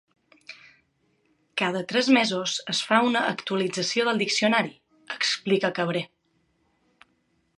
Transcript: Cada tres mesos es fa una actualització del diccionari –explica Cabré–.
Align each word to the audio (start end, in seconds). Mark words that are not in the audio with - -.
Cada 1.61 1.81
tres 1.91 2.09
mesos 2.17 2.55
es 2.73 2.79
fa 2.91 3.01
una 3.09 3.21
actualització 3.33 4.07
del 4.09 4.23
diccionari 4.25 4.73
–explica 4.77 5.75
Cabré–. 5.81 6.05